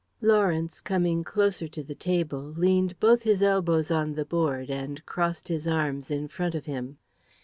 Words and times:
Lawrence, 0.19 0.81
coming 0.81 1.23
closer 1.23 1.67
to 1.67 1.83
the 1.83 1.93
table, 1.93 2.55
leaned 2.57 2.99
both 2.99 3.21
his 3.21 3.43
elbows 3.43 3.91
on 3.91 4.15
the 4.15 4.25
board, 4.25 4.67
and 4.71 5.05
crossed 5.05 5.47
his 5.47 5.67
arms 5.67 6.09
in 6.09 6.27
front 6.27 6.55
of 6.55 6.65
him. 6.65 6.97